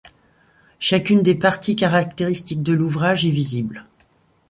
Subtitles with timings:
[0.79, 3.85] Chacune des parties caractéristiques de l'ouvrage est visible.